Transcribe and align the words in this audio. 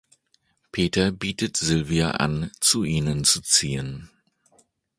Peter 0.71 1.11
bietet 1.11 1.57
Sylvia 1.57 2.09
an, 2.09 2.49
zu 2.59 2.83
ihnen 2.83 3.23
zu 3.23 3.39
ziehen. 3.43 4.09